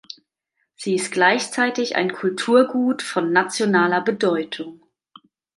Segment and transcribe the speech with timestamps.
[0.73, 4.81] Sie ist gleichzeitig ein Kulturgut von nationaler Bedeutung.